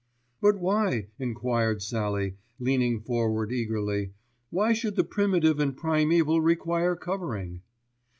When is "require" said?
6.43-6.95